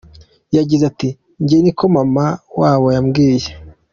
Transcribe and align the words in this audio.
Yagize 0.57 0.83
ati 0.91 1.09
“njye 1.41 1.57
niko 1.61 1.83
mama 1.95 2.25
wabo 2.59 2.87
yambwiye. 2.95 3.49